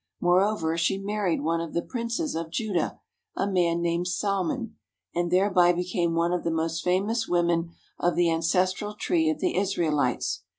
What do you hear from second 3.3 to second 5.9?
a man named Salmon, and thereby